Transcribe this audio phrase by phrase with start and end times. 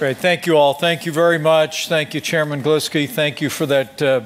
[0.00, 0.16] Great.
[0.16, 0.72] Thank you all.
[0.72, 1.88] Thank you very much.
[1.88, 3.06] Thank you, Chairman Gluski.
[3.06, 4.22] Thank you for that uh,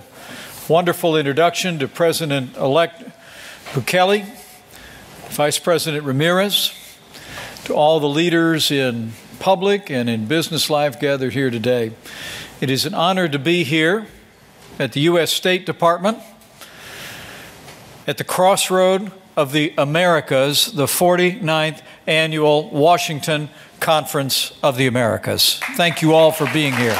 [0.69, 3.03] wonderful introduction to President elect
[3.73, 4.25] Bukele,
[5.31, 6.73] Vice President Ramirez,
[7.65, 11.91] to all the leaders in public and in business life gathered here today.
[12.61, 14.07] It is an honor to be here
[14.79, 15.33] at the U.S.
[15.33, 16.19] State Department
[18.07, 23.49] at the crossroad of the Americas, the 49th annual Washington
[23.81, 25.59] Conference of the Americas.
[25.77, 26.99] Thank you all for being here.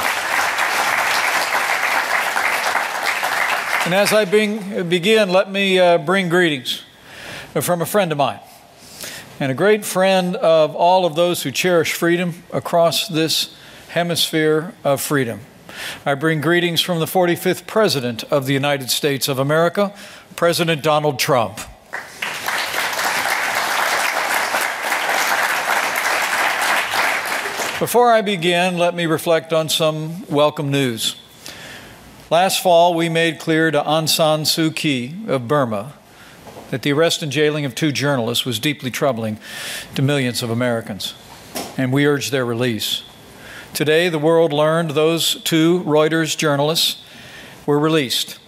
[3.85, 6.81] And as I bring, begin, let me uh, bring greetings
[7.61, 8.39] from a friend of mine
[9.39, 13.55] and a great friend of all of those who cherish freedom across this
[13.89, 15.41] hemisphere of freedom.
[16.05, 19.93] I bring greetings from the 45th President of the United States of America,
[20.35, 21.59] President Donald Trump.
[27.79, 31.17] Before I begin, let me reflect on some welcome news.
[32.31, 35.91] Last fall, we made clear to Aung San Suu Kyi of Burma
[36.69, 39.39] that the arrest and jailing of two journalists was deeply troubling
[39.93, 41.15] to millions of Americans,
[41.75, 43.03] and we urged their release.
[43.73, 47.03] Today, the world learned those two Reuters journalists
[47.65, 48.39] were released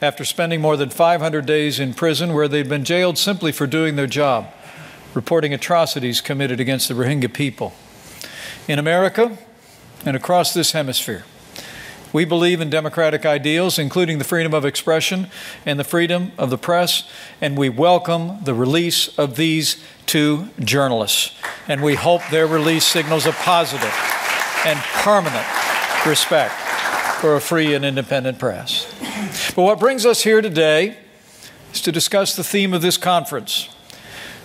[0.00, 3.96] after spending more than 500 days in prison where they'd been jailed simply for doing
[3.96, 4.50] their job,
[5.12, 7.74] reporting atrocities committed against the Rohingya people
[8.68, 9.36] in America
[10.04, 11.24] and across this hemisphere.
[12.12, 15.28] We believe in democratic ideals, including the freedom of expression
[15.64, 17.08] and the freedom of the press,
[17.40, 21.36] and we welcome the release of these two journalists.
[21.68, 23.94] And we hope their release signals a positive
[24.66, 25.46] and permanent
[26.04, 26.54] respect
[27.20, 28.92] for a free and independent press.
[29.54, 30.96] But what brings us here today
[31.72, 33.68] is to discuss the theme of this conference,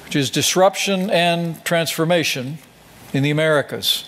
[0.03, 2.59] which is disruption and transformation
[3.15, 4.05] in the Americas.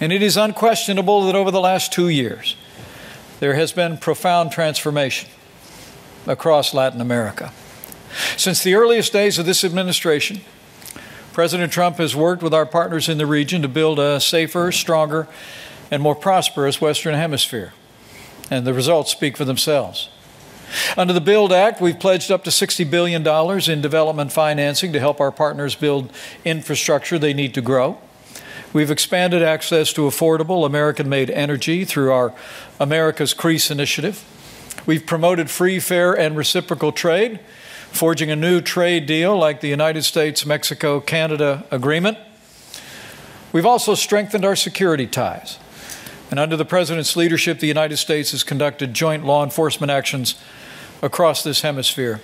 [0.00, 2.56] And it is unquestionable that over the last two years,
[3.40, 5.28] there has been profound transformation
[6.26, 7.52] across Latin America.
[8.36, 10.40] Since the earliest days of this administration,
[11.32, 15.26] President Trump has worked with our partners in the region to build a safer, stronger,
[15.90, 17.72] and more prosperous Western Hemisphere.
[18.50, 20.08] And the results speak for themselves.
[20.96, 23.26] Under the BUILD Act, we've pledged up to $60 billion
[23.70, 26.12] in development financing to help our partners build
[26.44, 27.98] infrastructure they need to grow.
[28.74, 32.34] We've expanded access to affordable American made energy through our
[32.80, 34.24] America Crece initiative.
[34.84, 37.38] We've promoted free, fair, and reciprocal trade,
[37.92, 42.18] forging a new trade deal like the United States Mexico Canada agreement.
[43.52, 45.60] We've also strengthened our security ties.
[46.32, 50.34] And under the President's leadership, the United States has conducted joint law enforcement actions
[51.00, 52.20] across this hemisphere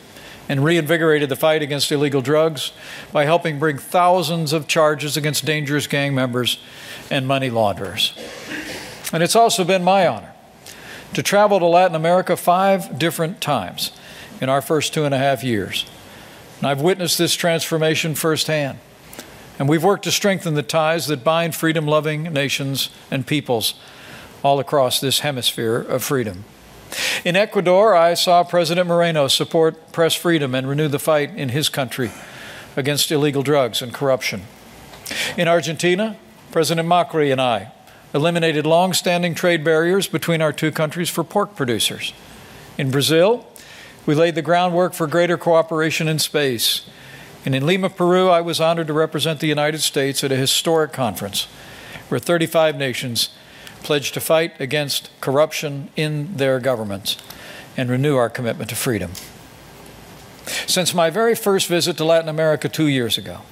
[0.51, 2.73] and reinvigorated the fight against illegal drugs
[3.13, 6.59] by helping bring thousands of charges against dangerous gang members
[7.09, 8.13] and money launderers.
[9.13, 10.33] And it's also been my honor
[11.15, 13.93] to travel to Latin America five different times
[14.41, 15.87] in our first two and a half years.
[16.59, 18.81] And I've witnessed this transformation firsthand.
[19.57, 23.75] And we've worked to strengthen the ties that bind freedom loving nations and peoples
[24.43, 26.45] all across this hemisphere of freedom.
[27.25, 31.69] In Ecuador, I saw President Moreno support press freedom and renew the fight in his
[31.69, 32.11] country
[32.77, 34.43] against illegal drugs and corruption.
[35.37, 36.17] In Argentina,
[36.51, 37.73] President Macri and I
[38.13, 42.13] eliminated long standing trade barriers between our two countries for pork producers.
[42.77, 43.47] In Brazil,
[44.07, 46.89] we laid the groundwork for greater cooperation in space.
[47.45, 50.93] And in Lima, Peru, I was honored to represent the United States at a historic
[50.93, 51.45] conference
[52.09, 53.31] where 35 nations
[53.83, 57.17] pledge to fight against corruption in their governments
[57.77, 59.13] and renew our commitment to freedom.
[60.67, 63.43] Since my very first visit to Latin America two years ago,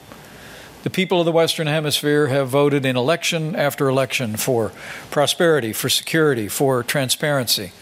[0.85, 4.73] the people of the Western Hemisphere have voted in election after election for
[5.11, 7.73] prosperity, for security, for transparency,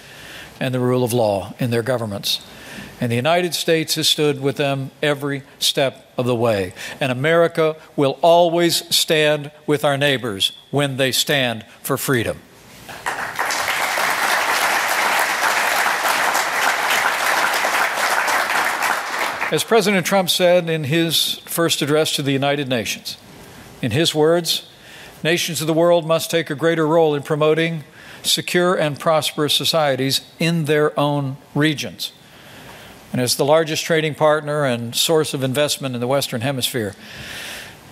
[0.59, 2.41] and the rule of law in their governments.
[3.01, 6.73] And the United States has stood with them every step of the way.
[7.01, 12.41] And America will always stand with our neighbors when they stand for freedom.
[19.53, 23.17] As President Trump said in his first address to the United Nations,
[23.81, 24.67] in his words,
[25.23, 27.85] Nations of the world must take a greater role in promoting
[28.23, 32.13] secure and prosperous societies in their own regions.
[33.17, 36.95] And as the largest trading partner and source of investment in the Western Hemisphere,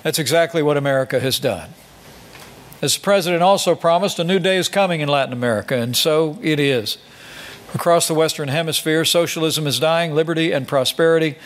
[0.02, 1.70] that's exactly what America has done.
[2.82, 6.38] As the President also promised, a new day is coming in Latin America, and so
[6.42, 6.98] it is.
[7.72, 11.36] Across the Western Hemisphere, socialism is dying, liberty and prosperity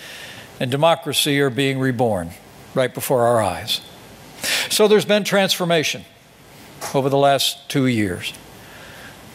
[0.59, 2.33] and democracy are being reborn
[2.75, 3.81] right before our eyes.
[4.71, 6.05] So there's been transformation
[6.93, 8.33] over the last two years.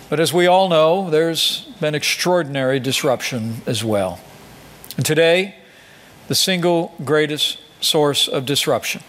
[0.10, 4.20] But as we all know, there's been extraordinary disruption as well.
[4.98, 5.56] And today,
[6.28, 9.02] the single greatest source of disruption,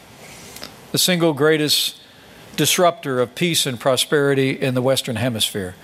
[0.93, 2.01] the single greatest
[2.57, 5.75] disruptor of peace and prosperity in the Western Hemisphere,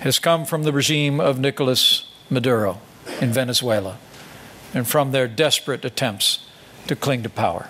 [0.00, 2.80] has come from the regime of Nicolas Maduro
[3.20, 3.98] in Venezuela
[4.74, 6.46] and from their desperate attempts
[6.86, 7.68] to cling to power.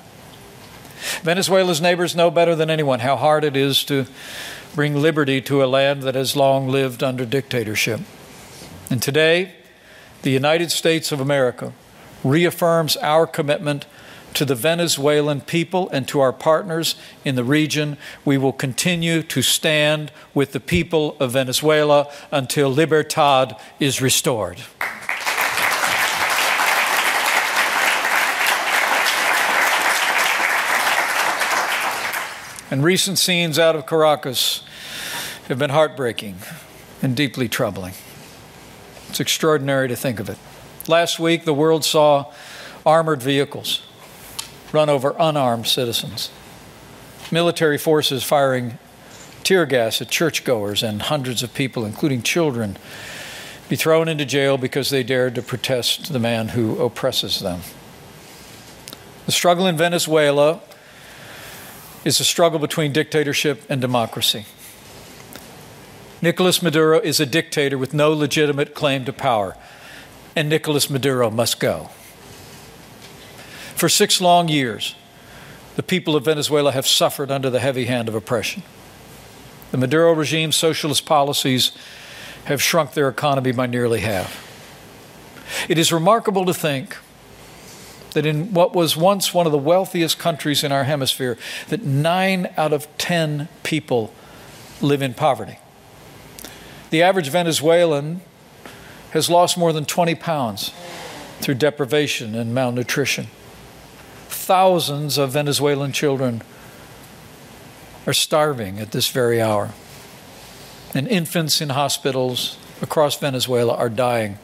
[1.23, 4.07] Venezuela's neighbors know better than anyone how hard it is to
[4.75, 8.01] bring liberty to a land that has long lived under dictatorship.
[8.91, 9.55] And today,
[10.25, 11.75] the United States of America
[12.25, 13.85] reaffirms our commitment
[14.33, 17.99] to the Venezuelan people and to our partners in the region.
[18.25, 24.63] We will continue to stand with the people of Venezuela until libertad is restored.
[32.71, 34.65] And recent scenes out of Caracas
[35.49, 36.37] have been heartbreaking
[37.03, 37.93] and deeply troubling.
[39.15, 40.37] It's extraordinary to think of it.
[40.89, 42.33] Last week, the world saw
[42.85, 43.87] armored vehicles
[44.73, 46.33] run over unarmed citizens,
[47.31, 48.77] military forces firing
[49.45, 52.77] tear gas at churchgoers, and hundreds of people, including children,
[53.69, 57.61] be thrown into jail because they dared to protest the man who oppresses them.
[59.27, 60.61] The struggle in Venezuela
[62.05, 64.47] is a struggle between dictatorship and democracy.
[66.25, 69.59] Nicolas Maduro is a dictator with no legitimate claim to power,
[70.35, 71.91] and Nicolas Maduro must go.
[73.77, 74.95] For six long years,
[75.77, 78.63] the people of Venezuela have suffered under the heavy hand of oppression.
[79.71, 81.73] The Maduro regime's socialist policies
[82.47, 84.41] have shrunk their economy by nearly half.
[85.69, 86.97] It is remarkable to think
[88.13, 91.37] that in what was once one of the wealthiest countries in our hemisphere,
[91.69, 94.11] that nine out of ten people
[94.81, 95.59] live in poverty.
[96.91, 98.21] The average Venezuelan
[99.11, 100.73] has lost more than 20 pounds
[101.41, 103.29] through deprivation and malnutrition.
[104.29, 106.43] Thousands of Venezuelan children
[108.07, 109.71] are starving at this very hour.
[110.95, 114.39] And infants in hospitals across Venezuela are dying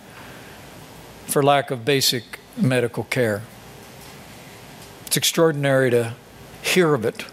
[1.26, 3.42] for lack of basic medical care.
[5.06, 6.14] It's extraordinary to
[6.62, 7.24] hear of it.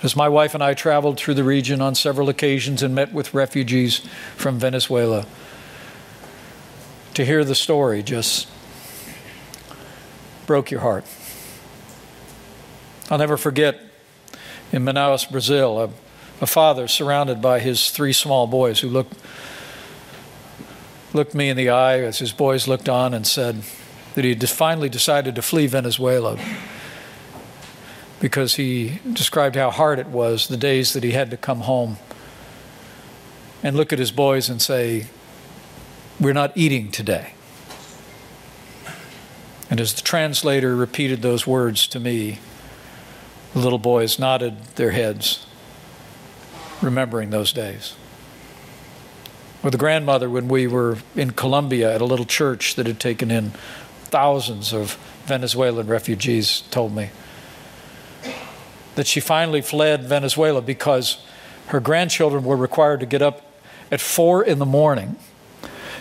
[0.00, 3.34] As my wife and I traveled through the region on several occasions and met with
[3.34, 3.98] refugees
[4.36, 5.26] from Venezuela,
[7.14, 8.46] to hear the story just
[10.46, 11.04] broke your heart.
[13.10, 13.80] I'll never forget
[14.70, 15.90] in Manaus, Brazil, a,
[16.40, 19.14] a father surrounded by his three small boys who looked,
[21.12, 23.62] looked me in the eye as his boys looked on and said,
[24.14, 26.38] that he had finally decided to flee Venezuela
[28.20, 31.98] because he described how hard it was the days that he had to come home
[33.62, 35.06] and look at his boys and say,
[36.20, 37.34] We're not eating today.
[39.70, 42.38] And as the translator repeated those words to me,
[43.52, 45.46] the little boys nodded their heads,
[46.80, 47.94] remembering those days.
[49.62, 53.30] Or the grandmother, when we were in Colombia at a little church that had taken
[53.30, 53.50] in
[54.04, 54.94] thousands of
[55.26, 57.10] Venezuelan refugees told me
[58.98, 61.24] that she finally fled Venezuela because
[61.68, 63.42] her grandchildren were required to get up
[63.92, 65.14] at four in the morning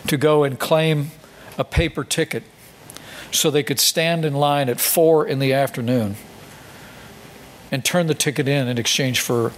[0.07, 1.11] to go and claim
[1.59, 2.41] a paper ticket
[3.31, 6.15] so they could stand in line at four in the afternoon
[7.71, 9.51] and turn the ticket in in exchange for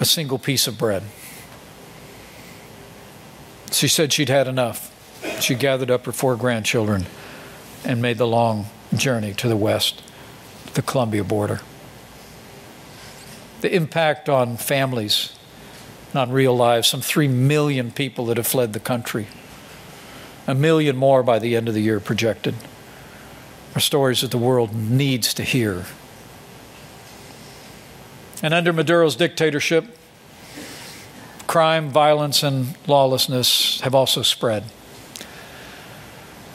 [0.00, 1.02] a single piece of bread.
[3.70, 4.90] She said she'd had enough.
[5.42, 7.04] She gathered up her four grandchildren
[7.84, 10.02] and made the long journey to the west,
[10.72, 11.60] the Colombia border.
[13.60, 15.36] The impact on families,
[16.14, 19.26] on real lives, some 3 million people that have fled the country,
[20.46, 22.54] a million more by the end of the year projected,
[23.74, 25.84] are stories that the world needs to hear.
[28.42, 29.84] And under Maduro's dictatorship,
[31.46, 34.64] crime, violence, and lawlessness have also spread.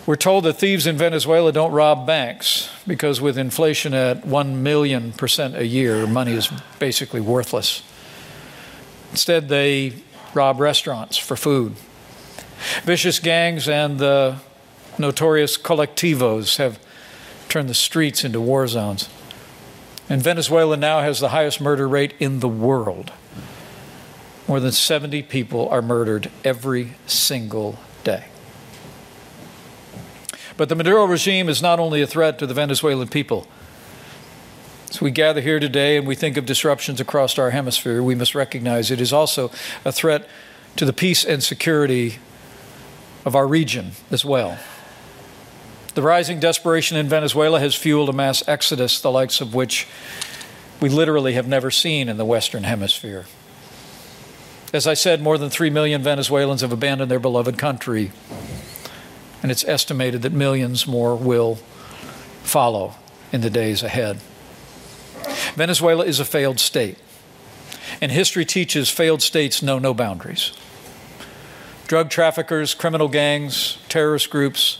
[0.05, 5.13] We're told that thieves in Venezuela don't rob banks because, with inflation at 1 million
[5.13, 6.47] percent a year, money is
[6.77, 7.81] basically worthless.
[9.09, 9.93] Instead, they
[10.35, 11.75] rob restaurants for food.
[12.83, 14.35] Vicious gangs and the
[14.99, 16.79] notorious colectivos have
[17.49, 19.09] turned the streets into war zones.
[20.07, 23.11] And Venezuela now has the highest murder rate in the world.
[24.47, 28.25] More than 70 people are murdered every single day.
[30.57, 33.47] But the Maduro regime is not only a threat to the Venezuelan people.
[34.89, 38.33] As we gather here today and we think of disruptions across our hemisphere, we must
[38.33, 39.51] recognize it is also
[39.83, 40.27] a threat
[40.77, 42.19] to the peace and security
[43.25, 44.57] of our region as well.
[45.95, 49.87] The rising desperation in Venezuela has fueled a mass exodus, the likes of which
[50.79, 53.25] we literally have never seen in the Western Hemisphere.
[54.73, 58.11] As I said, more than 3 million Venezuelans have abandoned their beloved country,
[59.45, 61.59] and it's estimated that millions more will
[62.41, 62.95] follow
[63.31, 64.17] in the days ahead.
[65.53, 66.97] Venezuela is a failed state,
[68.01, 70.51] and history teaches failed states know no boundaries.
[71.85, 74.79] Drug traffickers, criminal gangs, terrorist groups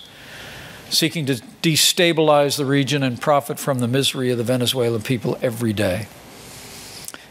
[0.90, 5.74] seeking to destabilize the region and profit from the misery of the Venezuelan people every
[5.74, 6.08] day.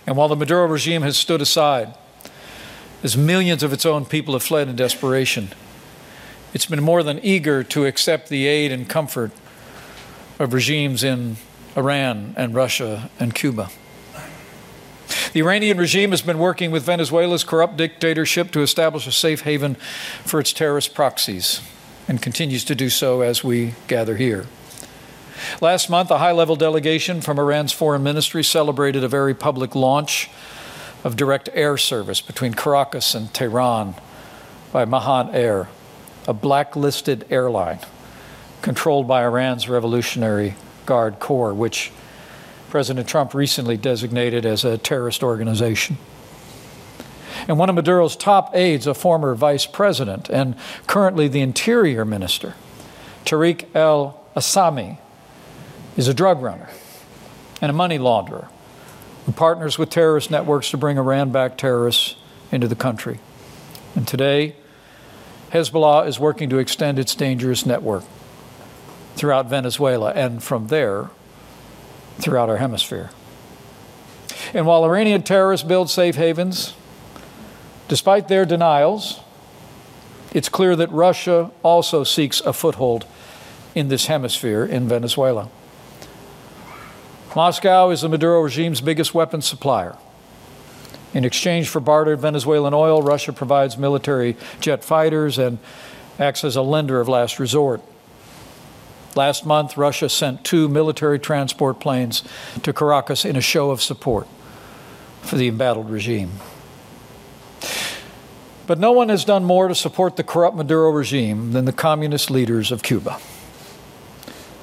[0.07, 1.97] And while the Maduro regime has stood aside,
[3.03, 5.49] as millions of its own people have fled in desperation,
[6.55, 9.33] it's been more than eager to accept the aid and comfort
[10.39, 11.37] of regimes in
[11.77, 13.69] Iran and Russia and Cuba.
[15.33, 19.75] The Iranian regime has been working with Venezuela's corrupt dictatorship to establish a safe haven
[20.25, 21.61] for its terrorist proxies
[22.07, 24.47] and continues to do so as we gather here.
[25.61, 30.31] Last month, a high level delegation from Iran's foreign ministry celebrated a very public launch
[31.03, 33.95] of direct air service between Caracas and Tehran
[34.73, 35.69] by Mahan Air,
[36.27, 37.81] a blacklisted airline
[38.63, 40.55] controlled by Iran's Revolutionary
[40.87, 41.93] Guard Corps, which
[42.71, 45.99] President Trump recently designated as a terrorist organization.
[47.47, 52.55] And one of Maduro's top aides, a former vice president and currently the interior minister,
[53.25, 54.99] Tareck El Aissami,
[55.97, 56.69] is a drug runner
[57.61, 58.49] and a money launderer
[59.27, 62.17] who partners with terrorist networks to bring Iran backed terrorists
[62.51, 63.21] into the country.
[63.95, 64.57] And today,
[65.55, 68.05] Hezbollah is working to extend its dangerous network
[69.17, 71.09] throughout Venezuela and from there
[72.19, 73.11] throughout our hemisphere.
[74.53, 76.75] And while Iranian terrorists build safe havens,
[77.89, 79.21] Despite their denials,
[80.33, 83.05] it's clear that Russia also seeks a foothold
[83.75, 85.51] in this hemisphere in Venezuela.
[87.37, 89.97] Moscow is the Maduro regime's biggest weapons supplier.
[91.15, 95.59] In exchange for bartered Venezuelan oil, Russia provides military jet fighters and
[96.19, 97.81] acts as a lender of last resort.
[99.15, 102.25] Last month, Russia sent two military transport planes
[102.65, 104.27] to Caracas in a show of support
[105.23, 106.33] for the embattled regime.
[108.67, 112.29] But no one has done more to support the corrupt Maduro regime than the communist
[112.29, 113.19] leaders of Cuba.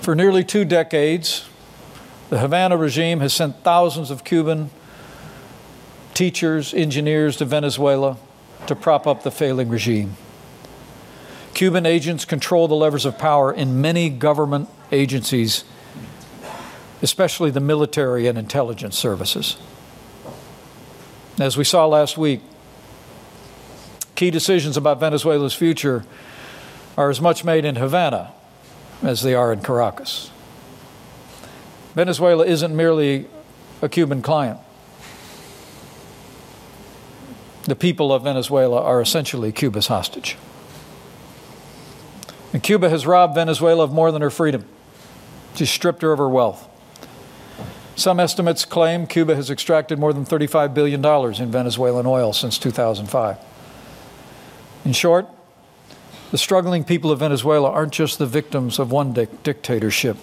[0.01, 1.47] For nearly two decades,
[2.29, 4.69] the Havana regime has sent thousands of Cuban
[6.21, 8.15] teachers, engineers to Venezuela
[8.67, 10.15] to prop up the failing regime.
[11.55, 15.63] Cuban agents control the levers of power in many government agencies,
[17.01, 19.57] especially the military and intelligence services.
[21.39, 22.41] As we saw last week,
[24.13, 26.05] key decisions about Venezuela's future
[26.97, 28.31] are as much made in Havana
[29.01, 30.29] as they are in Caracas.
[31.95, 33.25] Venezuela isn't merely
[33.81, 34.59] a Cuban client.
[37.63, 40.37] The people of Venezuela are essentially Cuba's hostage.
[42.53, 44.65] And Cuba has robbed Venezuela of more than her freedom.
[45.55, 46.67] She's stripped her of her wealth.
[47.95, 51.05] Some estimates claim Cuba has extracted more than $35 billion
[51.41, 53.37] in Venezuelan oil since 2005.
[54.85, 55.27] In short,
[56.31, 60.17] the struggling people of Venezuela aren't just the victims of one dic- dictatorship.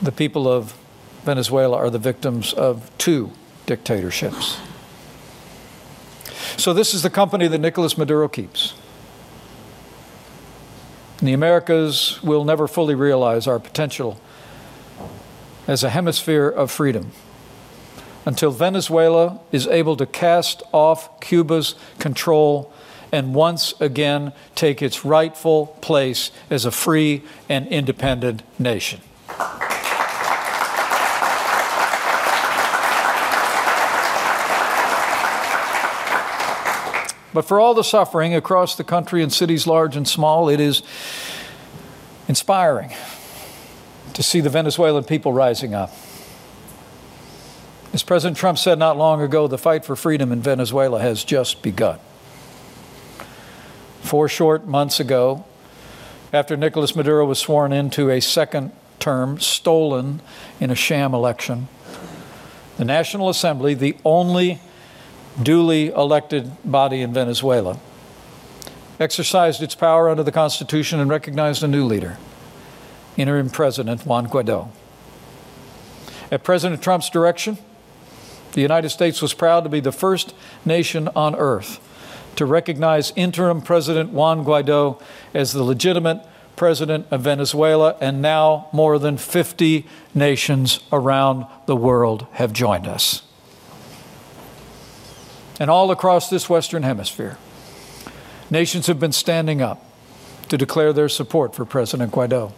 [0.00, 0.76] The people of
[1.24, 3.32] Venezuela are the victims of two
[3.66, 4.58] dictatorships.
[6.64, 8.72] So, this is the company that Nicolas Maduro keeps.
[11.18, 14.18] The Americas will never fully realize our potential
[15.68, 17.10] as a hemisphere of freedom
[18.24, 22.72] until Venezuela is able to cast off Cuba's control
[23.12, 29.02] and once again take its rightful place as a free and independent nation.
[37.34, 40.82] But for all the suffering across the country in cities large and small, it is
[42.28, 42.92] inspiring
[44.14, 45.92] to see the Venezuelan people rising up.
[47.92, 51.60] As President Trump said not long ago, the fight for freedom in Venezuela has just
[51.60, 51.98] begun.
[54.02, 55.44] Four short months ago,
[56.32, 60.20] after Nicolas Maduro was sworn into a second term stolen
[60.60, 61.66] in a sham election,
[62.76, 64.60] the National Assembly, the only
[65.42, 67.78] duly elected body in Venezuela,
[69.00, 72.18] exercised its power under the Constitution and recognized a new leader,
[73.16, 74.68] interim President Juan Guaido.
[76.30, 77.58] At President Trump's direction,
[78.52, 81.80] the United States was proud to be the first nation on earth
[82.36, 85.00] to recognize interim President Juan Guaido
[85.32, 86.24] as the legitimate
[86.56, 93.22] president of Venezuela, and now more than 50 nations around the world have joined us.
[95.60, 97.38] And all across this Western Hemisphere,
[98.50, 99.84] nations have been standing up
[100.48, 102.52] to declare their support for President Guaido.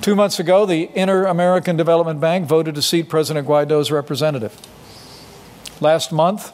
[0.00, 4.56] Two months ago, the Inter American Development Bank voted to seat President Guaido's representative.
[5.80, 6.52] Last month,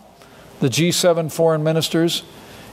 [0.61, 2.23] the G7 foreign ministers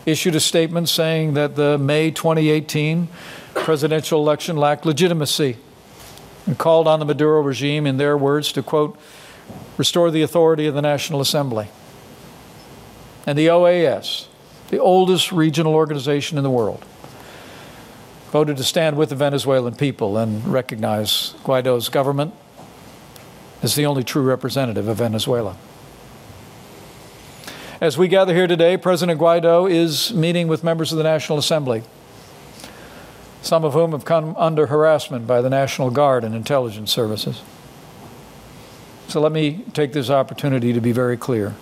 [0.05, 3.07] issued a statement saying that the May 2018
[3.53, 5.57] presidential election lacked legitimacy
[6.45, 8.97] and called on the Maduro regime, in their words, to quote,
[9.77, 11.67] restore the authority of the National Assembly.
[13.25, 14.27] And the OAS,
[14.69, 16.83] the oldest regional organization in the world,
[18.31, 22.33] voted to stand with the Venezuelan people and recognize Guaido's government
[23.61, 25.57] as the only true representative of Venezuela.
[27.79, 31.83] As we gather here today, President Guaido is meeting with members of the National Assembly,
[33.41, 37.41] some of whom have come under harassment by the National Guard and intelligence services.
[39.07, 41.55] So let me take this opportunity to be very clear.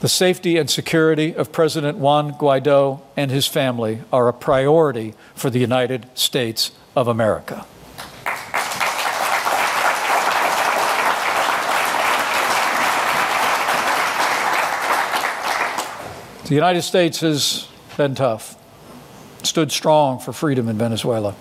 [0.00, 5.48] The safety and security of President Juan Guaido and his family are a priority for
[5.48, 7.64] the United States of America.
[16.44, 18.56] The United States has been tough,
[19.42, 21.34] stood strong for freedom in Venezuela.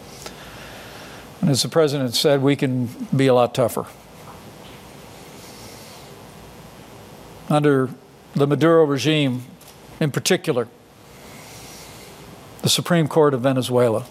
[1.41, 3.85] And as the president said, we can be a lot tougher.
[7.49, 7.89] Under
[8.33, 9.45] the Maduro regime,
[9.99, 10.67] in particular,
[12.61, 14.05] the Supreme Court of Venezuela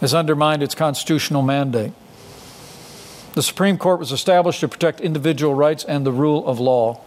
[0.00, 1.92] has undermined its constitutional mandate.
[3.34, 7.00] The Supreme Court was established to protect individual rights and the rule of law.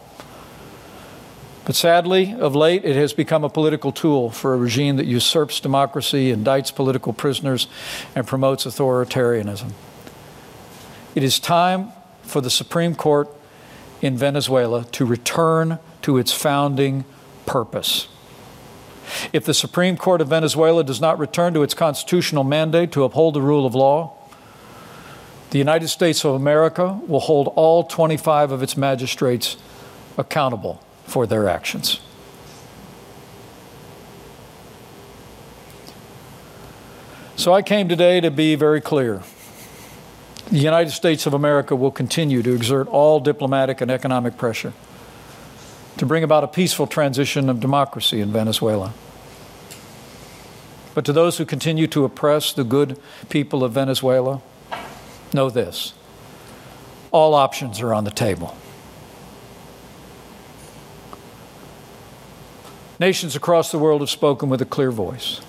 [1.65, 5.59] But sadly, of late, it has become a political tool for a regime that usurps
[5.59, 7.67] democracy, indicts political prisoners,
[8.15, 9.71] and promotes authoritarianism.
[11.15, 11.91] It is time
[12.23, 13.29] for the Supreme Court
[14.01, 17.05] in Venezuela to return to its founding
[17.45, 18.07] purpose.
[19.33, 23.33] If the Supreme Court of Venezuela does not return to its constitutional mandate to uphold
[23.33, 24.15] the rule of law,
[25.49, 29.57] the United States of America will hold all 25 of its magistrates
[30.17, 31.99] accountable for their actions.
[37.35, 39.23] So I came today to be very clear.
[40.51, 44.73] The United States of America will continue to exert all diplomatic and economic pressure
[45.97, 48.93] to bring about a peaceful transition of democracy in Venezuela.
[50.95, 54.41] But to those who continue to oppress the good people of Venezuela,
[55.33, 55.93] know this
[57.11, 58.55] all options are on the table.
[62.99, 65.41] Nations across the world have spoken with a clear voice.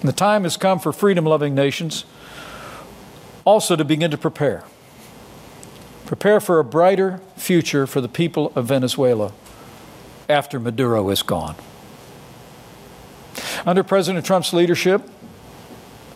[0.00, 2.04] And the time has come for freedom loving nations
[3.44, 4.64] also to begin to prepare.
[6.06, 9.32] Prepare for a brighter future for the people of Venezuela
[10.28, 11.54] after Maduro is gone.
[13.66, 15.02] Under President Trump's leadership,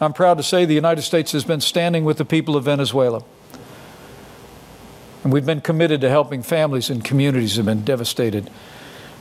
[0.01, 3.23] I'm proud to say the United States has been standing with the people of Venezuela.
[5.25, 8.51] And we've been committed to helping families and communities that have been devastated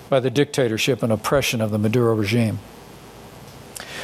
[0.09, 2.59] by the dictatorship and oppression of the Maduro regime.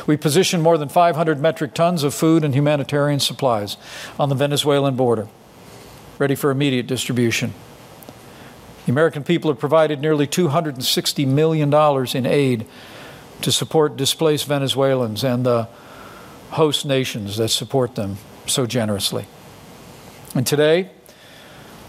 [0.05, 3.77] We positioned more than 500 metric tons of food and humanitarian supplies
[4.19, 5.27] on the Venezuelan border,
[6.19, 7.53] ready for immediate distribution.
[8.85, 11.73] The American people have provided nearly $260 million
[12.15, 12.65] in aid
[13.41, 15.69] to support displaced Venezuelans and the
[16.51, 19.25] host nations that support them so generously.
[20.35, 20.89] And today,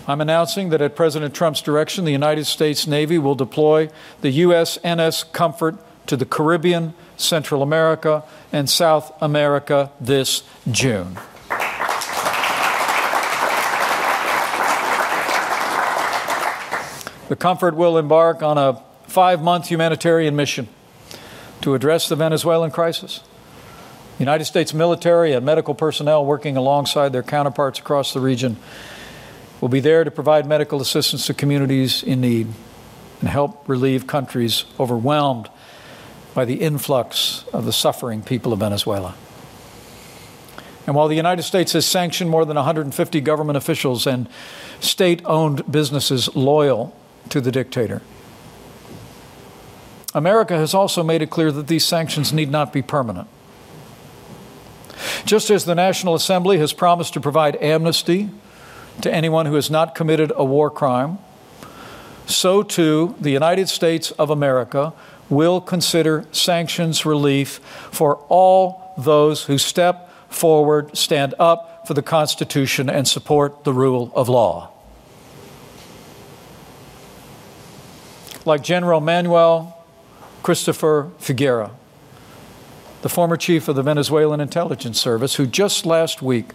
[0.07, 3.88] I'm announcing that at President Trump's direction, the United States Navy will deploy
[4.20, 11.17] the USNS Comfort to the Caribbean, Central America, and South America this June.
[17.29, 20.69] The Comfort will embark on a five month humanitarian mission
[21.62, 23.21] to address the Venezuelan crisis.
[24.19, 28.57] United States military and medical personnel working alongside their counterparts across the region
[29.61, 32.49] will be there to provide medical assistance to communities in need
[33.21, 35.49] and help relieve countries overwhelmed
[36.35, 39.14] by the influx of the suffering people of Venezuela.
[40.87, 44.29] And while the United States has sanctioned more than 150 government officials and
[44.81, 46.94] state owned businesses loyal
[47.31, 48.03] to the dictator,
[50.12, 53.29] America has also made it clear that these sanctions need not be permanent.
[55.25, 58.29] Just as the National Assembly has promised to provide amnesty
[59.01, 61.18] to anyone who has not committed a war crime,
[62.27, 64.92] so too the United States of America
[65.31, 67.59] will consider sanctions relief
[67.91, 74.13] for all those who step forward, stand up for the Constitution, and support the rule
[74.15, 74.71] of law.
[78.45, 79.85] Like General Manuel
[80.43, 81.71] Cristopher Figuera,
[83.01, 86.53] the former chief of the Venezuelan intelligence service, who just last week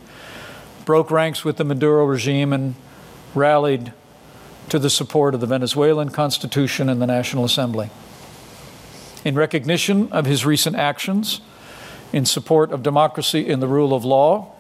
[0.86, 2.76] broke ranks with the Maduro regime and
[3.34, 3.94] rallied
[4.70, 7.90] to the support of the Venezuelan Constitution and the National Assembly.
[9.26, 11.42] In recognition of his recent actions
[12.14, 14.54] in support of democracy and the rule of law,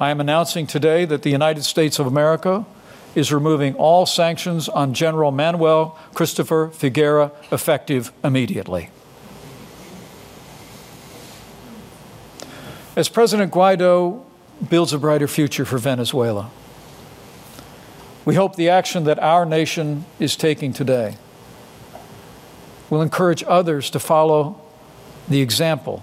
[0.00, 2.66] I am announcing today that the United States of America
[3.14, 8.90] is removing all sanctions on General Manuel Cristopher Figuera effective immediately.
[12.96, 14.24] As President Guaido
[14.68, 16.50] builds a brighter future for Venezuela,
[18.24, 21.16] we hope the action that our nation is taking today
[22.90, 24.60] will encourage others to follow
[25.28, 26.02] the example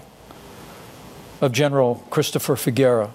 [1.40, 3.10] of General Cristopher Figuera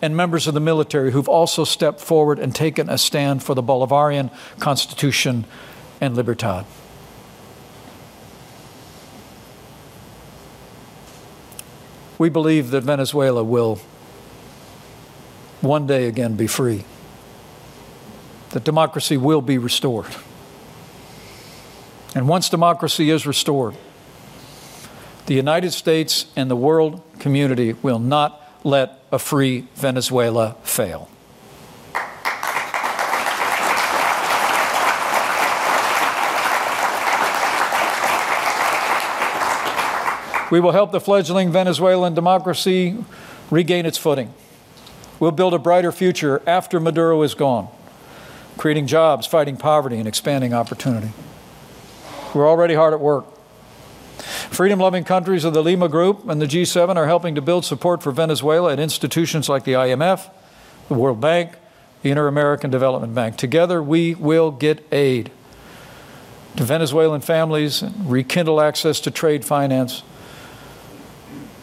[0.00, 3.62] and members of the military who've also stepped forward and taken a stand for the
[3.62, 5.44] Bolivarian Constitution
[6.00, 6.66] and Libertad.
[12.18, 13.80] We believe that Venezuela will
[15.60, 16.84] one day again be free,
[18.50, 20.14] that democracy will be restored.
[22.14, 23.74] And once democracy is restored,
[25.26, 31.08] the United States and the world community will not let a free Venezuela fail.
[40.50, 42.96] We will help the fledgling Venezuelan democracy
[43.50, 44.32] regain its footing.
[45.18, 47.68] We'll build a brighter future after Maduro is gone,
[48.56, 51.10] creating jobs, fighting poverty, and expanding opportunity.
[52.34, 53.26] We're already hard at work.
[54.18, 58.02] Freedom loving countries of the Lima Group and the G7 are helping to build support
[58.02, 60.30] for Venezuela at institutions like the IMF,
[60.88, 61.52] the World Bank,
[62.02, 63.36] the Inter American Development Bank.
[63.36, 65.30] Together, we will get aid
[66.56, 70.02] to Venezuelan families and rekindle access to trade finance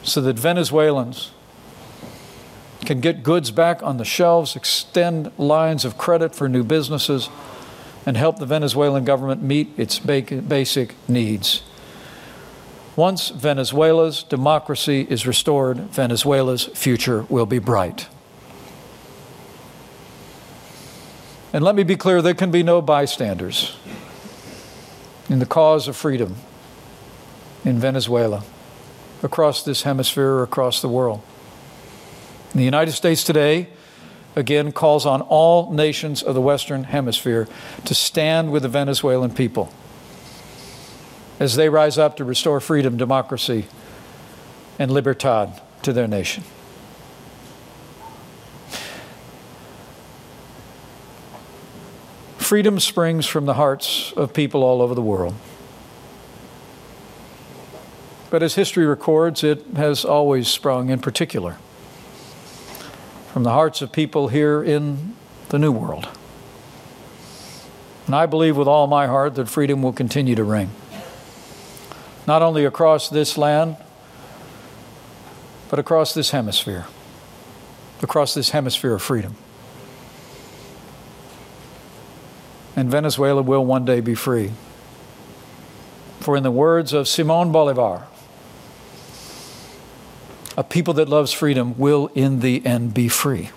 [0.03, 1.31] so that Venezuelans
[2.85, 7.29] can get goods back on the shelves, extend lines of credit for new businesses
[8.05, 11.61] and help the Venezuelan government meet its basic needs.
[12.95, 18.07] Once Venezuela's democracy is restored, Venezuela's future will be bright.
[21.53, 23.75] And let me be clear there can be no bystanders
[25.29, 26.35] in the cause of freedom
[27.63, 28.43] in Venezuela,
[29.21, 31.21] across this hemisphere, across the world.
[32.53, 33.67] In the United States today,
[34.35, 37.47] again calls on all nations of the Western Hemisphere
[37.85, 39.71] to stand with the Venezuelan people
[41.39, 43.65] as they rise up to restore freedom, democracy,
[44.77, 46.43] and libertad to their nation.
[52.37, 55.33] Freedom springs from the hearts of people all over the world.
[58.29, 61.57] But as history records, it has always sprung in particular
[63.31, 65.15] from the hearts of people here in
[65.49, 66.09] the New World.
[68.05, 70.69] And I believe with all my heart that freedom will continue to ring,
[72.27, 73.77] not only across this land,
[75.69, 76.87] but across this hemisphere,
[78.01, 79.37] across this hemisphere of freedom.
[82.75, 84.51] And Venezuela will one day be free.
[86.19, 88.07] For, in the words of Simon Bolivar,
[90.61, 93.49] a people that loves freedom will in the end be free.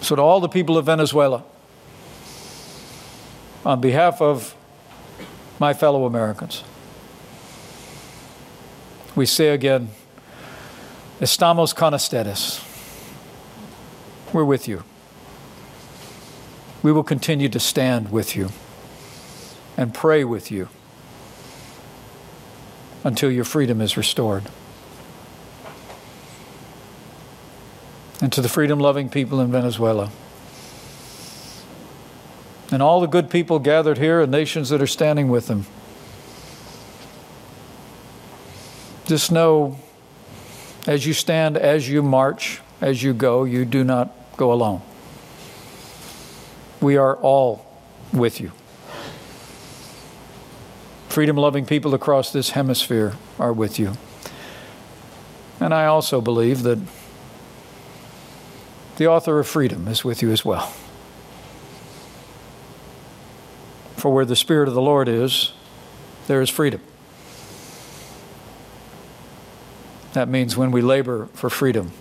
[0.00, 1.44] So, to all the people of Venezuela,
[3.64, 4.56] on behalf of
[5.60, 6.64] my fellow Americans,
[9.14, 9.90] we say again,
[11.20, 12.60] Estamos con ustedes.
[14.32, 14.82] We're with you.
[16.82, 18.48] We will continue to stand with you
[19.76, 20.70] and pray with you
[23.04, 24.50] until your freedom is restored.
[28.24, 30.10] And to the freedom loving people in Venezuela.
[32.72, 35.66] And all the good people gathered here and nations that are standing with them.
[39.04, 39.78] Just know
[40.86, 44.80] as you stand, as you march, as you go, you do not go alone.
[46.80, 47.66] We are all
[48.10, 48.52] with you.
[51.10, 53.98] Freedom loving people across this hemisphere are with you.
[55.60, 56.78] And I also believe that
[58.96, 60.72] the author of freedom is with you as well.
[63.96, 65.52] For where the Spirit of the Lord is,
[66.26, 66.80] there is freedom.
[70.12, 71.92] That means when we labor for freedom,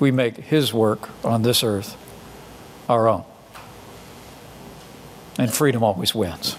[0.00, 1.96] we make His work on this earth
[2.88, 3.24] our own.
[5.38, 6.56] And freedom always wins.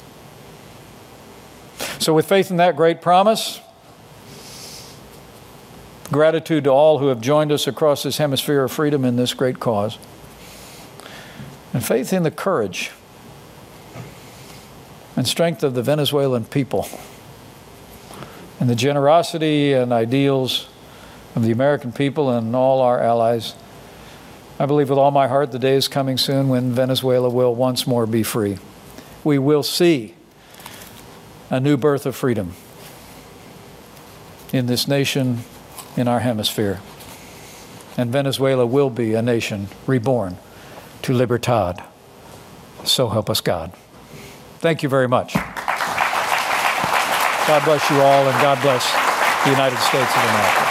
[1.99, 3.59] So, with faith in that great promise,
[6.12, 9.60] gratitude to all who have joined us across this hemisphere of freedom in this great
[9.60, 9.98] cause,
[11.74, 12.91] and faith in the courage
[15.15, 16.88] and strength of the Venezuelan people
[18.60, 20.68] and the generosity and ideals
[21.36, 23.56] of the American people and all our allies.
[24.58, 27.86] I believe with all my heart the day is coming soon when Venezuela will once
[27.86, 28.58] more be free.
[29.24, 30.15] We will see
[31.50, 32.54] a new birth of freedom
[34.54, 35.39] in this nation,
[35.97, 36.79] in our hemisphere.
[37.97, 40.38] And Venezuela will be a nation reborn
[41.03, 41.84] to libertad.
[42.84, 43.71] So help us God.
[44.60, 45.34] Thank you very much.
[47.47, 48.91] God bless you all, and God bless
[49.43, 50.64] the United States of America.